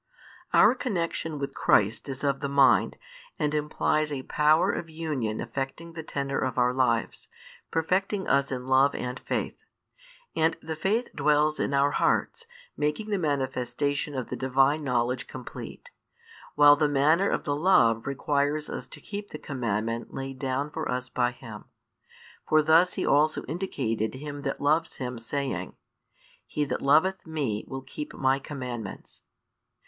[0.51, 2.97] Our connexion with Christ is of the mind,
[3.37, 7.27] and implies a power of union affecting the tenor of our lives;
[7.69, 9.59] perfecting us in love and faith.
[10.35, 15.91] And the faith dwells in our hearts, making the manifestation of the Divine knowledge complete:
[16.55, 20.89] while the manner of the love requires us to keep the commandment laid down for
[20.89, 21.65] us by Him.
[22.49, 25.75] For thus He also indicated him that loves Him, saying:
[26.47, 29.21] "He that loveth Me will keep My commandments."